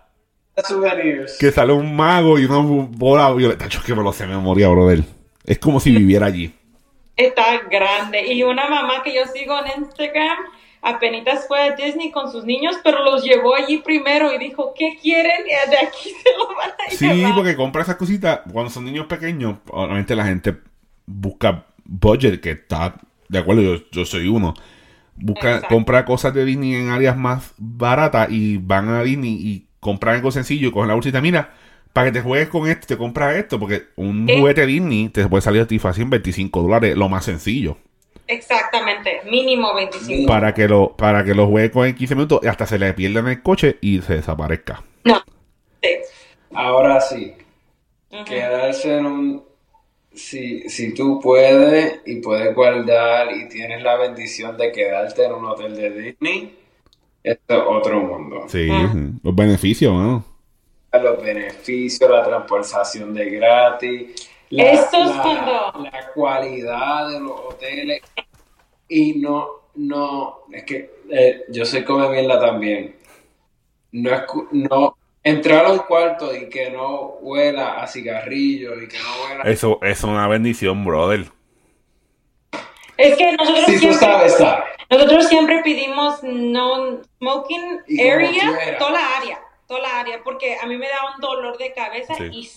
[0.66, 1.38] Souvenirs.
[1.38, 3.68] Que sale un mago y una bola violeta.
[3.68, 5.05] Yo que me lo sé de memoria, brother.
[5.44, 6.53] Es como si viviera allí.
[7.16, 8.33] Está grande.
[8.33, 10.38] Y una mamá que yo sigo en Instagram
[10.83, 14.99] apenas fue a Disney con sus niños, pero los llevó allí primero y dijo, ¿qué
[15.01, 15.45] quieren?
[15.45, 17.29] De aquí se los van a llevar.
[17.29, 19.59] Sí, porque compra esas cositas cuando son niños pequeños.
[19.71, 20.57] Obviamente la gente
[21.07, 22.95] busca budget, que está
[23.29, 24.55] de acuerdo, yo, yo soy uno.
[25.17, 30.17] Busca, compra cosas de Disney en áreas más baratas y van a Disney y compran
[30.17, 31.21] algo sencillo y cogen la bolsita.
[31.21, 31.55] Mira,
[31.93, 34.38] para que te juegues con esto, te compras esto, porque un eh.
[34.38, 37.79] juguete Disney te puede salir a ti fácil en 25 dólares, lo más sencillo.
[38.29, 40.29] Exactamente, mínimo 25.
[40.29, 43.21] Para que lo, para que lo juegue con en 15 minutos hasta se le pierda
[43.21, 44.85] en el coche y se desaparezca.
[45.05, 45.23] No.
[46.53, 47.35] Ahora sí.
[48.27, 49.49] quedarse en un...
[50.12, 55.45] Si, si tú puedes y puedes guardar y tienes la bendición de quedarte en un
[55.45, 56.59] hotel de Disney,
[57.23, 58.45] esto es otro mundo.
[58.49, 58.69] Sí,
[59.23, 60.25] los beneficios, ¿no?
[60.93, 68.03] Los beneficios, la transportación de gratis, la, la, cualidad de los hoteles
[68.89, 72.97] y no, no, es que eh, yo soy come mierda también.
[73.93, 78.99] No es, no, entrar a un cuarto y que no huela a cigarrillos y que
[78.99, 79.45] no huela...
[79.45, 81.27] Eso es una bendición, brother.
[82.97, 84.09] Es que nosotros siempre,
[84.91, 90.77] nosotros siempre pedimos no smoking area, toda la área, toda la área, porque a mí
[90.77, 92.51] me da un dolor de cabeza y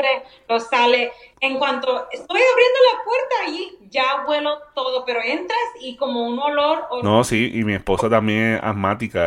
[0.00, 1.12] siempre lo sale.
[1.40, 6.38] En cuanto estoy abriendo la puerta allí, ya huelo todo, pero entras y como un
[6.38, 6.86] olor.
[7.02, 9.20] No, sí, y mi esposa también es asmática,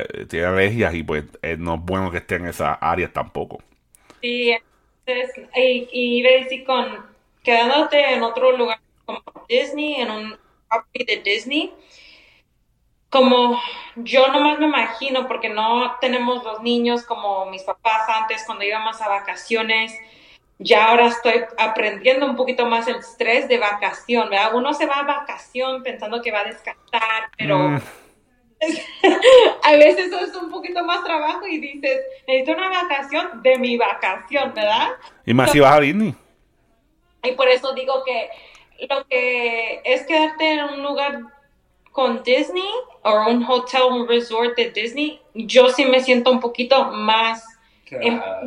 [0.00, 3.62] eh, tiene alergias y pues eh, no es bueno que esté en esa área tampoco.
[4.20, 4.56] Sí,
[5.06, 7.06] entonces, y, y iba a decir con
[7.42, 10.36] quedándote en otro lugar como Disney, en un
[10.68, 11.72] property de Disney,
[13.16, 13.58] como
[13.96, 19.00] yo nomás me imagino, porque no tenemos los niños como mis papás antes cuando íbamos
[19.00, 19.98] a vacaciones,
[20.58, 24.54] ya ahora estoy aprendiendo un poquito más el estrés de vacación, ¿verdad?
[24.54, 27.80] Uno se va a vacación pensando que va a descansar, pero mm.
[29.62, 33.78] a veces eso es un poquito más trabajo y dices, necesito una vacación de mi
[33.78, 34.90] vacación, ¿verdad?
[35.24, 36.14] Y más si vas a Disney.
[37.22, 38.28] Y por eso digo que
[38.90, 41.35] lo que es quedarte en un lugar
[41.96, 42.70] con Disney
[43.04, 47.42] o un hotel, un resort de Disney, yo sí me siento un poquito más,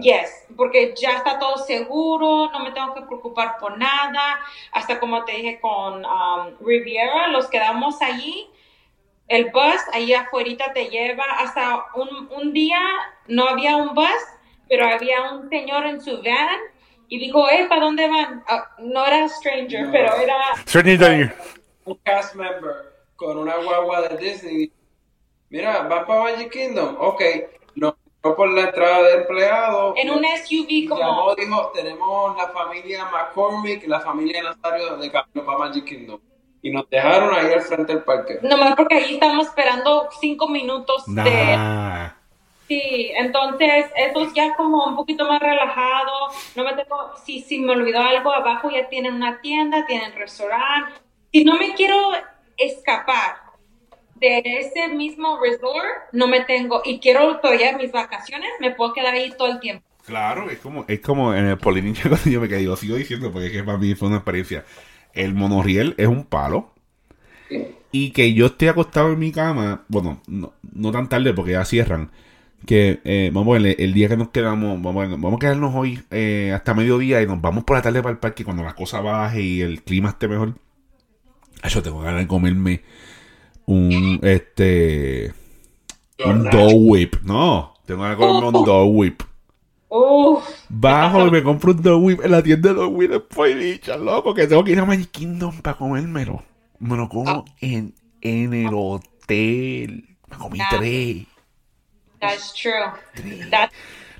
[0.01, 4.39] yes, porque ya está todo seguro, no me tengo que preocupar por nada,
[4.71, 8.47] hasta como te dije con um, Riviera, los quedamos allí,
[9.27, 12.79] el bus ahí afuera te lleva, hasta un, un día
[13.27, 14.21] no había un bus,
[14.67, 16.59] pero había un señor en su van
[17.07, 18.43] y dijo, eh, ¿para dónde van?
[18.47, 20.37] Ah, no era Stranger, pero era...
[20.67, 21.35] Stranger
[21.85, 22.88] Un cast member
[23.19, 24.71] con una guagua de Disney.
[25.49, 26.95] Mira, ¿vas para Magic Kingdom?
[26.99, 27.21] Ok.
[27.75, 29.93] No, por la entrada de empleado.
[29.97, 31.01] En un SUV como...
[31.01, 36.19] Llamó, dijo, tenemos la familia McCormick, la familia Nazario de camino para Magic Kingdom.
[36.61, 38.39] Y nos dejaron ahí al frente del parque.
[38.41, 42.11] Nomás porque ahí estamos esperando cinco minutos de
[42.67, 46.11] Sí, entonces eso es ya como un poquito más relajado.
[46.55, 50.93] No me tengo, si, si me olvidó algo abajo ya tienen una tienda, tienen restaurante.
[51.31, 52.11] Si no me quiero
[52.59, 53.37] escapar
[54.15, 59.13] de ese mismo resort, no me tengo y quiero todavía mis vacaciones, me puedo quedar
[59.13, 59.85] ahí todo el tiempo.
[60.05, 63.47] Claro, es como, es como en el Polinincha cuando yo me quedé, sigo diciendo porque
[63.47, 64.65] es que para mí fue una experiencia.
[65.13, 66.73] El monorriel es un palo.
[67.91, 71.65] Y que yo esté acostado en mi cama, bueno, no, no tan tarde porque ya
[71.65, 72.11] cierran
[72.65, 75.73] que eh, vamos a ver, el día que nos quedamos, vamos a, vamos a quedarnos
[75.75, 78.75] hoy eh, hasta mediodía y nos vamos por la tarde para el parque cuando la
[78.75, 80.55] cosa baje y el clima esté mejor.
[81.67, 82.81] Yo tengo ganas de comerme
[83.65, 85.33] un este
[86.25, 87.15] un dough whip.
[87.23, 89.23] No, tengo ganas de comerme un dough whip.
[90.69, 93.97] Bajo y me compro un dough whip en la tienda de dough whip después dicha,
[93.97, 96.43] loco, que tengo que ir a Magic Kingdom para comérmelo.
[96.79, 97.45] Me lo como ah.
[97.59, 100.17] en, en el hotel.
[100.27, 101.25] Me comí tres.
[102.19, 102.73] That's true.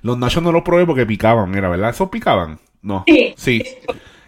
[0.02, 1.90] Los nachos no los probé porque picaban, ¿era verdad?
[1.90, 2.60] ¿Esos picaban?
[2.82, 3.04] No.
[3.36, 3.64] Sí.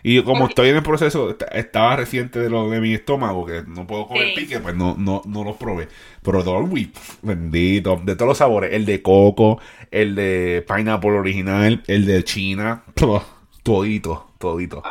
[0.03, 3.85] Y como estoy en el proceso, estaba reciente de lo de mi estómago, que no
[3.85, 5.87] puedo comer pique, pues no, no, no los probé.
[6.23, 9.59] Pero Dolby, bendito, de todos los sabores, el de coco,
[9.91, 12.83] el de pineapple original, el de China,
[13.63, 14.83] todito, todito.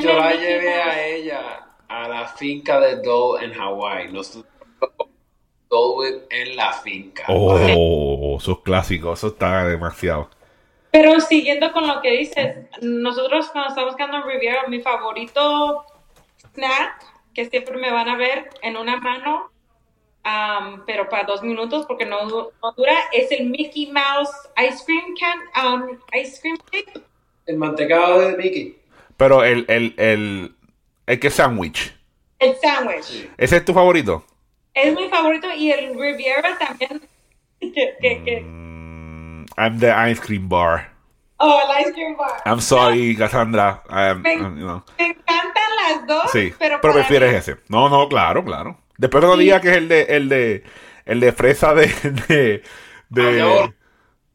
[0.00, 1.40] Yo la llevé a ella
[1.88, 4.10] a la finca de Dole en Hawái
[6.30, 7.24] en la finca.
[7.28, 10.28] Oh, esos clásicos, eso está demasiado.
[10.92, 15.86] Pero siguiendo con lo que dices, nosotros cuando estamos buscando en Riviera, mi favorito
[16.54, 17.02] snack,
[17.32, 19.50] que siempre me van a ver en una mano,
[20.86, 22.28] pero para dos minutos porque no,
[22.76, 24.30] dura, es el Mickey Mouse
[24.68, 27.00] Ice Cream can, Ice Cream cake.
[27.46, 28.78] El mantecado de Mickey.
[29.16, 30.54] Pero el, el, el,
[31.06, 31.96] el que sándwich.
[32.38, 33.30] El sándwich.
[33.38, 34.26] ¿Ese es tu favorito?
[34.74, 37.00] Es mi favorito y el Riviera también.
[37.62, 38.71] Mm,
[39.56, 40.88] I'm the ice cream bar.
[41.38, 42.42] Oh, el ice cream bar.
[42.44, 43.82] I'm sorry, Cassandra.
[44.16, 47.60] me, encantan las dos, sí, pero, prefieres ese.
[47.68, 48.78] No, no, claro, claro.
[48.98, 50.64] Después no diga que es el de, el de,
[51.04, 51.86] el de fresa de,
[52.28, 52.62] de,
[53.08, 53.70] de, ah,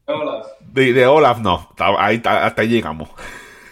[0.06, 0.46] Olaf.
[0.60, 1.74] De, de Olaf, no.
[1.78, 3.08] Ahí, hasta ahí llegamos.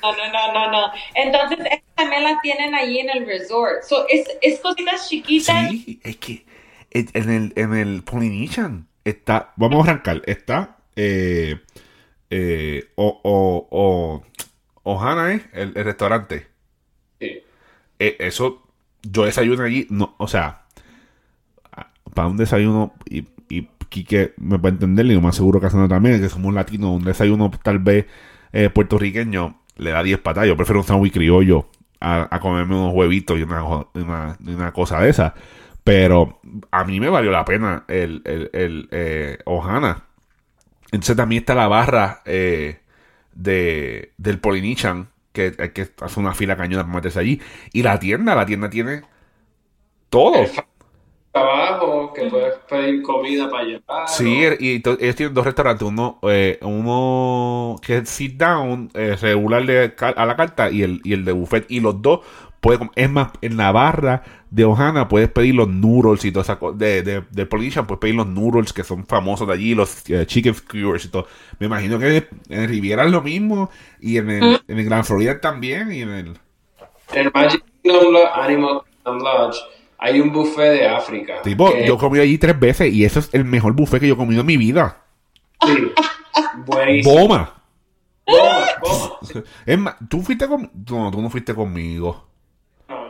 [0.02, 0.92] No, no, no, no, no.
[1.14, 1.58] Entonces,
[1.94, 3.82] también la tienen ahí en el resort.
[3.82, 5.70] So, es, es cositas chiquitas.
[5.70, 6.46] Sí, es que
[6.90, 11.60] en el, en el Polynesian está, vamos a arrancar, está eh,
[12.30, 14.24] eh, o, o, o
[14.82, 16.46] Ohana es el, restaurante.
[17.20, 17.42] Sí.
[17.98, 18.62] Eh, eso,
[19.02, 20.62] yo desayuno allí, no, o sea,
[22.14, 25.86] para un desayuno, y, y Quique me a entender, y lo más seguro que hacen
[25.88, 28.06] también, que somos latinos, un desayuno tal vez
[28.52, 30.46] eh, puertorriqueño, le da 10 patas.
[30.46, 31.68] Yo prefiero un sándwich criollo
[32.00, 35.34] a, comerme unos huevitos y una, una, cosa de esa.
[35.84, 40.04] Pero a mí me valió la pena el, el, el eh, Ohana.
[40.86, 42.80] Entonces también está la barra eh,
[43.34, 47.40] de, del Polynesian, que hay que hacer una fila cañona para meterse allí.
[47.72, 49.02] Y la tienda, la tienda tiene
[50.08, 50.46] todo
[51.36, 54.08] abajo que puedes pedir comida para llevar.
[54.08, 59.64] Sí, y ellos tienen dos restaurantes, uno eh, uno que es sit down, eh, regular
[59.64, 61.66] de, a la carta y el, y el de buffet.
[61.68, 62.20] Y los dos,
[62.66, 66.58] puede, es más, en la barra de Ohana puedes pedir los noodles y todo esa
[66.74, 70.54] de, de, de puedes pedir los noodles que son famosos de allí, los eh, chicken
[70.54, 71.26] skewers y todo.
[71.58, 74.58] Me imagino que en Riviera es lo mismo y en el, mm.
[74.66, 76.38] en el Gran Florida también y en el...
[77.12, 77.64] El Magic
[78.34, 79.58] Animal Lodge
[79.98, 81.42] hay un buffet de África.
[81.42, 84.16] Tipo, yo comí allí tres veces y eso es el mejor buffet que yo he
[84.16, 85.04] comido en mi vida.
[85.64, 85.92] Sí.
[86.66, 87.14] Buenísimo.
[87.14, 87.54] Boma.
[88.26, 89.44] Boma, boma.
[89.64, 90.68] Es más, tú fuiste con...
[90.90, 92.26] No, tú no fuiste conmigo.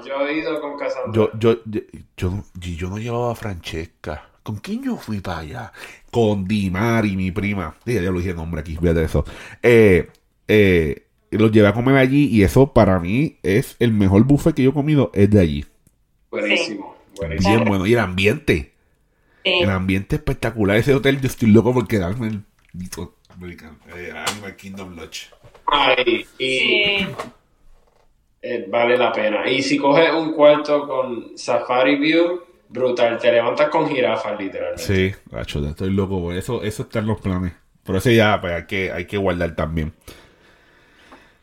[0.06, 1.12] Yo he ido con Cassandra.
[1.12, 1.80] Yo, yo, yo,
[2.16, 4.30] yo, yo no llevaba a Francesca.
[4.42, 5.72] ¿Con quién yo fui para allá?
[6.10, 7.76] Con Dimari, mi prima.
[7.84, 9.24] ya lo dije nombre aquí, fíjate eso.
[9.62, 10.08] Eh,
[10.46, 14.62] eh, los llevé a comer allí y eso para mí es el mejor buffet que
[14.62, 15.64] yo he comido, es de allí.
[16.30, 17.54] Buenísimo, buenísimo.
[17.56, 17.86] Bien bueno.
[17.86, 18.72] Y el ambiente.
[19.42, 20.76] El ambiente espectacular.
[20.76, 22.44] Ese hotel, yo estoy loco por quedarme en
[23.94, 25.30] el Animal Kingdom Lodge.
[25.66, 27.06] Ay, y
[28.48, 29.48] eh, vale la pena.
[29.50, 33.18] Y si coges un cuarto con Safari View, brutal.
[33.18, 34.82] Te levantas con jirafas, literalmente.
[34.82, 36.62] Sí, gacho, estoy loco por eso.
[36.62, 37.52] Eso está en los planes.
[37.82, 39.94] Por eso ya pues, hay, que, hay que guardar también.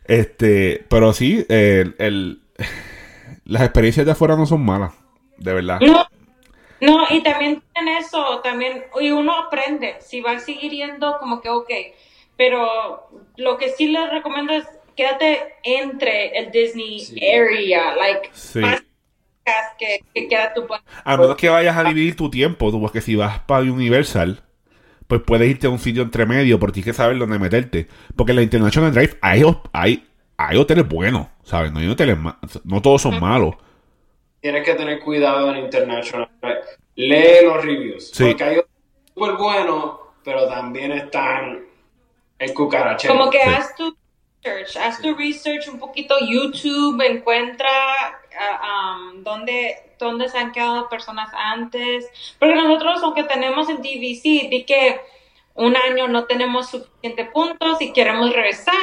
[0.05, 2.41] Este, pero sí, el, el
[3.45, 4.93] las experiencias de afuera no son malas,
[5.37, 5.79] de verdad.
[5.81, 6.05] No,
[6.79, 11.41] no, y también en eso, también, y uno aprende, si va a seguir yendo, como
[11.41, 11.69] que ok,
[12.35, 18.29] pero lo que sí les recomiendo es quédate entre el Disney area, like,
[18.61, 20.65] más que, que queda tu
[21.03, 24.41] A menos que vayas a dividir tu tiempo, tú, porque si vas para Universal,
[25.07, 27.87] pues puedes irte a un sitio entre medio, porque tienes que saber dónde meterte.
[28.15, 30.03] Porque en la International Drive hay, hay
[30.37, 31.71] hay hoteles buenos, ¿sabes?
[31.71, 32.17] No hay hoteles
[32.63, 33.55] no todos son malos.
[34.41, 36.29] Tienes que tener cuidado en International.
[36.95, 38.11] Lee los reviews.
[38.17, 41.65] Porque hay hoteles súper buenos, pero también están
[42.39, 43.13] el cucarachero.
[43.13, 43.95] Como que haz tu
[44.43, 47.69] research, haz tu research un poquito YouTube, encuentra
[48.31, 52.05] uh, um, dónde, dónde se han quedado personas antes.
[52.39, 55.01] Porque nosotros, aunque tenemos en DVC, di que
[55.55, 58.75] un año no tenemos suficientes puntos y queremos regresar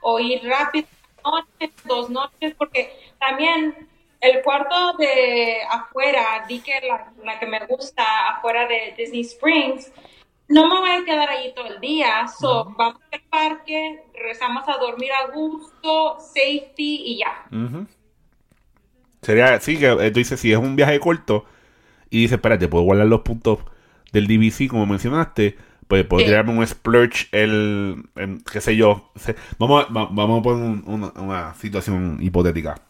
[0.00, 0.88] o ir rápido
[1.24, 3.88] noches, dos noches, porque también
[4.20, 9.92] el cuarto de afuera, di que la, que me gusta afuera de Disney Springs,
[10.52, 14.76] no me voy a quedar ahí todo el día, so vamos al parque, regresamos a
[14.76, 17.46] dormir a gusto, safety y ya.
[19.22, 21.46] Sería, sí, que eh, tú dices, si es un viaje corto
[22.10, 23.60] y dices, espérate, puedo guardar los puntos
[24.12, 25.56] del DVC como mencionaste,
[25.88, 28.04] pues podría un splurge el,
[28.50, 29.10] qué sé yo.
[29.58, 32.80] vamos, a, vamos a poner una, situación hipotética.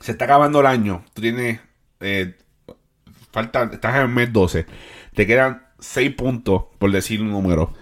[0.00, 1.60] Se está acabando el año, tú tienes,
[2.00, 2.36] eh,
[3.30, 4.66] falta, estás en el mes 12,
[5.14, 7.72] te quedan 6 puntos, por decir un número.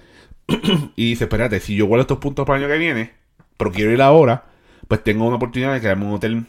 [0.97, 3.13] y dices, espérate, si yo guardo estos puntos para el año que viene,
[3.57, 4.45] pero quiero ir ahora,
[4.89, 6.47] pues tengo una oportunidad de quedarme en un hotel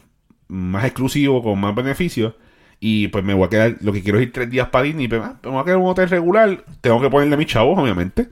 [0.48, 2.34] más exclusivo, con más beneficios
[2.80, 5.08] y pues me voy a quedar, lo que quiero es ir tres días para Disney,
[5.08, 6.64] pero pues, me voy a quedar en un hotel regular.
[6.80, 8.28] Tengo que ponerle a mis chavos, obviamente.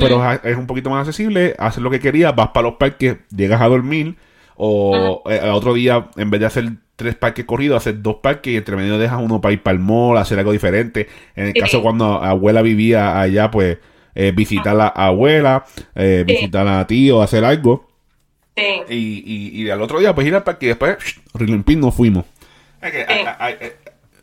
[0.00, 1.54] Pero es un poquito más accesible.
[1.58, 4.16] Hacer lo que querías, vas para los parques, llegas a dormir.
[4.56, 8.52] O eh, al otro día, en vez de hacer tres parques corridos, hacer dos parques
[8.52, 11.06] y entre medio dejas uno para ir para el mall, hacer algo diferente.
[11.36, 13.78] En el caso cuando abuela vivía allá, pues
[14.16, 17.86] eh, visitar a la abuela, eh, visitar a tío, hacer algo.
[18.56, 20.96] Y, y, y, al otro día, pues ir al parque y después,
[21.34, 22.24] Rilimpín, nos fuimos.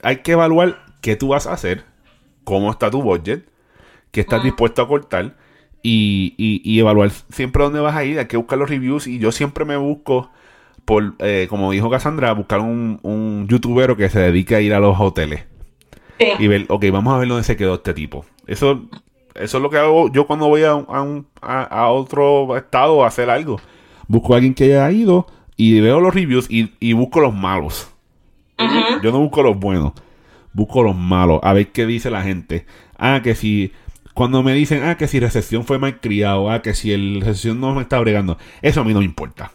[0.02, 1.86] hay, que evaluar qué tú vas a hacer,
[2.44, 3.46] cómo está tu budget,
[4.12, 5.38] qué estás dispuesto a cortar
[5.82, 8.20] y, evaluar siempre dónde vas a ir.
[8.20, 10.30] Hay que buscar los reviews y yo siempre me busco,
[10.86, 14.80] por eh, como dijo Cassandra, buscar un, un youtuber que se dedique a ir a
[14.80, 15.46] los hoteles.
[16.38, 18.26] Y ver, ok, vamos a ver dónde se quedó este tipo.
[18.48, 18.84] Eso,
[19.36, 20.74] eso es lo que hago yo cuando voy a,
[21.42, 23.62] a, a otro estado a hacer algo.
[24.08, 25.28] Busco a alguien que haya ido
[25.58, 27.90] y veo los reviews y, y busco los malos.
[29.02, 29.94] Yo no busco los buenos,
[30.54, 32.66] busco los malos, a ver qué dice la gente.
[32.98, 33.74] Ah, que si
[34.14, 37.60] Cuando me dicen, ah, que si recepción fue mal criado, ah, que si el recepción
[37.62, 39.52] no me está bregando, eso a mí no me importa.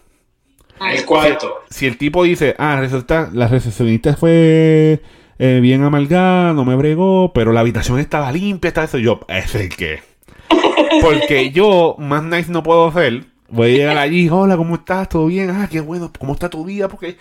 [0.80, 1.62] El cuarto.
[1.68, 5.02] Si, el tipo dice, ah, resulta, la recepcionista fue
[5.38, 9.54] eh, bien amalgada, no me bregó, pero la habitación estaba limpia, está eso, yo, es
[9.54, 10.00] el que.
[11.02, 13.24] Porque yo, más nice no puedo hacer.
[13.48, 15.08] Voy a llegar allí, hola, ¿cómo estás?
[15.08, 15.50] ¿Todo bien?
[15.50, 16.88] Ah, qué bueno, ¿cómo está tu día?
[16.88, 17.16] Porque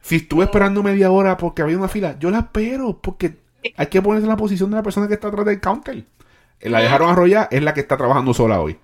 [0.00, 3.38] si estuve esperando media hora porque había una fila, yo la espero, porque
[3.76, 6.04] hay que ponerse en la posición de la persona que está atrás del counter.
[6.60, 8.78] La dejaron arrollar, es la que está trabajando sola hoy.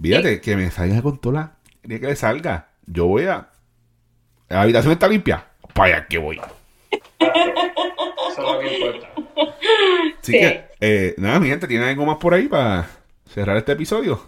[0.00, 1.88] Fíjate, que me salga con toda la...
[1.88, 2.68] que le salga.
[2.86, 3.48] Yo voy a...
[4.48, 5.44] La habitación está limpia.
[5.72, 6.40] Para allá que voy.
[7.18, 7.32] Eso
[8.30, 9.08] es lo que importa.
[10.20, 12.86] Así que, eh, nada, mi gente, ¿tiene algo más por ahí para
[13.28, 14.20] cerrar este episodio?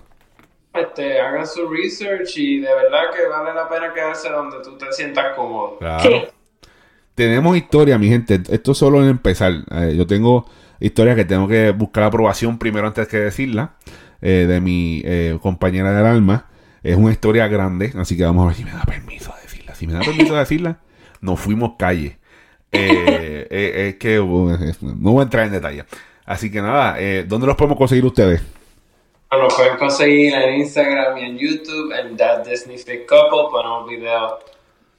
[0.74, 4.92] Este, hagan su research y de verdad que vale la pena quedarse donde tú te
[4.92, 5.78] sientas cómodo.
[5.78, 6.28] Claro.
[7.14, 8.40] Tenemos historia, mi gente.
[8.50, 9.52] Esto solo en empezar.
[9.70, 10.46] Eh, yo tengo
[10.80, 13.76] historia que tengo que buscar aprobación primero antes que decirla.
[14.22, 15.02] Eh, de mi
[15.40, 16.46] compañera del alma.
[16.82, 19.35] Es una historia grande, así que vamos a ver si me da permiso.
[19.76, 20.78] Si me da permiso de decirla,
[21.20, 22.18] nos fuimos calle.
[22.72, 25.84] Eh, eh, es que no voy a entrar en detalle.
[26.24, 28.42] Así que nada, eh, ¿dónde los podemos conseguir ustedes?
[29.30, 33.50] Los pueden conseguir en Instagram y en YouTube, en That Disney Fit Couple.
[33.50, 34.32] Ponemos videos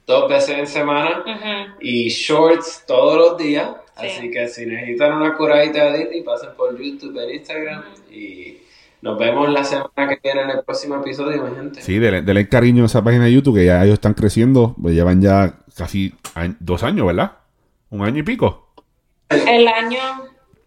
[0.06, 3.68] dos veces en semana y shorts todos los días.
[3.96, 8.58] Así que si necesitan una curadita de Disney, pasen por YouTube, en Instagram y
[9.02, 11.82] nos vemos la semana que viene en el próximo episodio, mi gente.
[11.82, 15.20] Sí, denle, cariño a esa página de YouTube que ya ellos están creciendo, pues llevan
[15.20, 16.14] ya casi
[16.60, 17.32] dos años, ¿verdad?
[17.90, 18.72] ¿Un año y pico?
[19.28, 19.98] El año...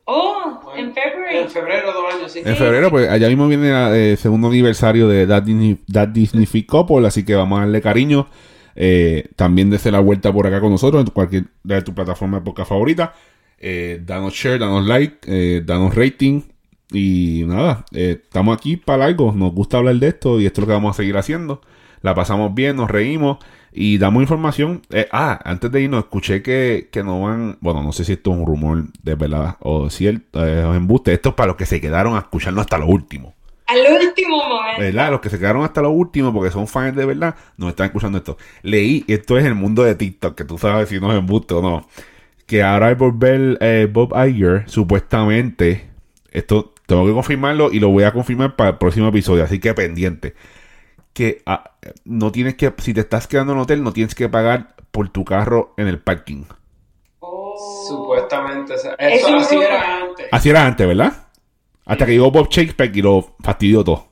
[0.05, 1.41] Oh, en febrero.
[1.41, 2.41] En febrero, dos años, sí.
[2.43, 6.47] En febrero, pues allá mismo viene el eh, segundo aniversario de That Disney, That Disney
[6.63, 8.27] Couple, así que vamos a darle cariño.
[8.75, 12.45] Eh, también desde la vuelta por acá con nosotros, en cualquier de tu plataforma de
[12.45, 13.13] podcast favorita.
[13.57, 16.41] Eh, danos share, danos like, eh, danos rating.
[16.91, 19.31] Y nada, estamos aquí para algo.
[19.31, 21.61] Nos gusta hablar de esto y esto es lo que vamos a seguir haciendo.
[22.01, 23.37] La pasamos bien, nos reímos
[23.71, 24.81] y damos información.
[24.89, 27.57] Eh, ah, antes de irnos, escuché que, no van.
[27.61, 31.13] Bueno, no sé si esto es un rumor de verdad o cierto, eh, o embuste.
[31.13, 33.35] Esto es para los que se quedaron a escucharnos hasta lo último.
[33.67, 34.81] Al último momento.
[34.81, 35.11] ¿Verdad?
[35.11, 38.17] Los que se quedaron hasta lo último porque son fans de verdad, nos están escuchando
[38.17, 38.37] esto.
[38.63, 41.61] Leí, esto es el mundo de TikTok, que tú sabes si no es embuste o
[41.61, 41.87] no.
[42.47, 45.89] Que ahora hay por ver eh, Bob Iger, supuestamente,
[46.31, 49.73] esto tengo que confirmarlo y lo voy a confirmar para el próximo episodio, así que
[49.73, 50.35] pendiente
[51.13, 51.71] que ah,
[52.05, 55.09] no tienes que, si te estás quedando en un hotel, no tienes que pagar por
[55.09, 56.43] tu carro en el parking.
[57.19, 57.55] Oh.
[57.87, 58.75] Supuestamente.
[58.75, 60.27] Eso, así era antes.
[60.31, 61.27] Así era antes, ¿verdad?
[61.85, 64.07] Hasta que llegó Bob Shakespeare y lo fastidió todo.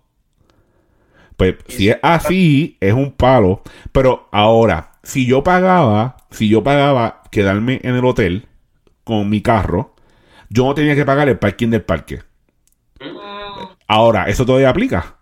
[1.38, 3.62] Pues si es así, es un palo.
[3.92, 8.48] Pero ahora, si yo pagaba, si yo pagaba quedarme en el hotel
[9.06, 9.96] con mi carro,
[10.50, 12.24] yo no tenía que pagar el parking del parque.
[13.90, 13.94] Mm.
[13.94, 15.18] Ahora, ¿eso todavía aplica?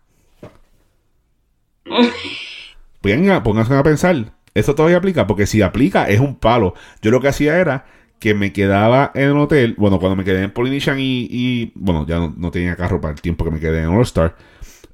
[3.02, 4.34] Venga, pónganse a pensar.
[4.54, 6.74] Eso todavía aplica, porque si aplica es un palo.
[7.02, 7.86] Yo lo que hacía era
[8.20, 9.76] que me quedaba en el hotel.
[9.78, 11.72] Bueno, cuando me quedé en Polynesian y.
[11.76, 14.36] bueno, ya no, tenía carro para el tiempo que me quedé en All Star.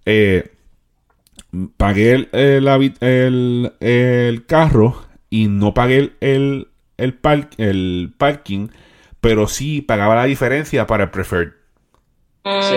[0.06, 0.52] Eh,
[1.78, 6.68] pagué el, el, el, carro y no pagué el, el,
[7.58, 8.68] el parking,
[9.22, 11.54] pero sí pagaba la diferencia para el preferred.
[12.44, 12.76] Sí.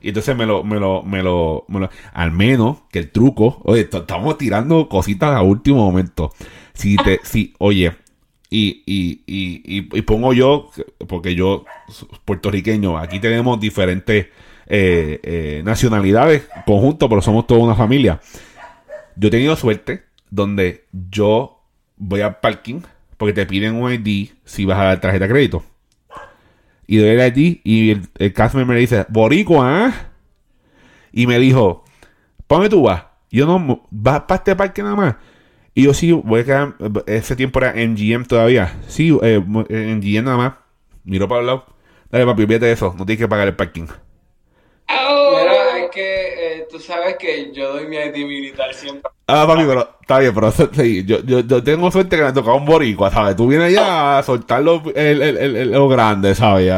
[0.00, 3.60] Y entonces me lo, me lo, me lo, me lo, al menos que el truco,
[3.64, 6.32] oye, estamos tirando cositas a último momento.
[6.74, 7.92] Si te, si, oye,
[8.50, 10.70] y, y, y, y, pongo yo,
[11.08, 11.64] porque yo,
[12.24, 14.26] puertorriqueño, aquí tenemos diferentes
[14.66, 18.20] eh, eh, nacionalidades conjuntos, pero somos toda una familia.
[19.16, 21.62] Yo he tenido suerte donde yo
[21.96, 22.80] voy al parking
[23.16, 25.64] porque te piden un ID si vas a dar tarjeta de crédito
[26.86, 29.92] y doy el ID y el, el me dice, Boricua, ¿eh?
[31.12, 31.84] Y me dijo,
[32.46, 33.04] ¿para tú vas?
[33.30, 35.16] Yo no, ¿vas para este parque nada más?
[35.74, 36.74] Y yo sí, voy a quedar,
[37.06, 38.74] ese tiempo era en GM todavía.
[38.88, 40.52] Sí, eh, en GM nada más.
[41.04, 41.66] Miro para el lado.
[42.10, 42.94] Dale, papi, olvídate de eso.
[42.96, 43.86] No tienes que pagar el parking.
[44.88, 45.38] Oh.
[45.78, 46.45] es que eh,
[46.76, 49.10] tú sabes que yo doy mi ID militar siempre.
[49.26, 52.56] Ah, papi, pero está bien, pero sí, yo, yo, yo tengo suerte que me tocado
[52.56, 53.36] un boricua, ¿sabes?
[53.36, 56.70] Tú vienes ya a soltar lo, el, el, el, lo grande, ¿sabes?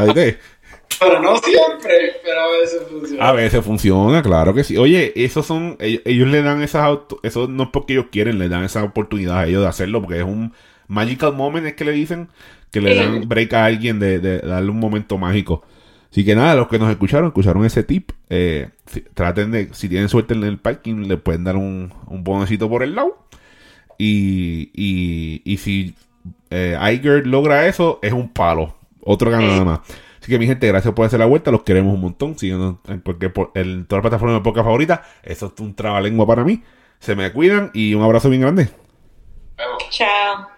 [1.01, 3.29] Pero no siempre, pero a veces funciona.
[3.29, 4.77] A veces funciona, claro que sí.
[4.77, 8.49] Oye, esos son, ellos, le dan esas, auto, eso no es porque ellos quieren, le
[8.49, 10.53] dan esa oportunidad a ellos de hacerlo, porque es un
[10.87, 12.29] magical moment, es que le dicen,
[12.73, 15.65] que le dan break a alguien de, de darle un momento mágico.
[16.11, 18.13] Así que nada, los que nos escucharon, escucharon ese tip.
[18.31, 18.71] Eh,
[19.15, 22.83] traten de, si tienen suerte en el parking, le pueden dar un, un bonecito por
[22.83, 23.27] el lado.
[23.99, 25.95] Y, y, y si
[26.51, 28.75] eh, Iger logra eso, es un palo.
[29.03, 29.81] Otro gana nada más.
[30.21, 32.37] Así que mi gente, gracias por hacer la vuelta, los queremos un montón.
[33.03, 36.63] porque por el, toda la plataforma de poca favorita, eso es un trabalengua para mí.
[37.01, 38.69] Se me cuidan y un abrazo bien grande.
[39.91, 40.58] Chao.